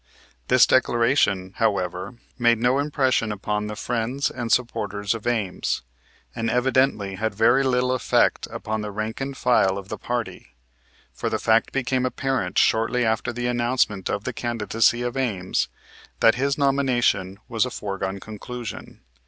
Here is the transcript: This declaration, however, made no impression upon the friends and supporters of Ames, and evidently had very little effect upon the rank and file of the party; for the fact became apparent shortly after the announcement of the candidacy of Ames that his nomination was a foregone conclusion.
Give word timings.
This 0.47 0.65
declaration, 0.65 1.53
however, 1.57 2.15
made 2.39 2.57
no 2.57 2.79
impression 2.79 3.31
upon 3.31 3.67
the 3.67 3.75
friends 3.75 4.31
and 4.31 4.51
supporters 4.51 5.13
of 5.13 5.27
Ames, 5.27 5.83
and 6.35 6.49
evidently 6.49 7.17
had 7.17 7.35
very 7.35 7.61
little 7.63 7.91
effect 7.91 8.47
upon 8.49 8.81
the 8.81 8.89
rank 8.89 9.21
and 9.21 9.37
file 9.37 9.77
of 9.77 9.89
the 9.89 9.99
party; 9.99 10.55
for 11.13 11.29
the 11.29 11.37
fact 11.37 11.71
became 11.71 12.03
apparent 12.07 12.57
shortly 12.57 13.05
after 13.05 13.31
the 13.31 13.45
announcement 13.45 14.09
of 14.09 14.23
the 14.23 14.33
candidacy 14.33 15.03
of 15.03 15.15
Ames 15.15 15.67
that 16.19 16.33
his 16.33 16.57
nomination 16.57 17.37
was 17.47 17.63
a 17.63 17.69
foregone 17.69 18.19
conclusion. 18.19 19.01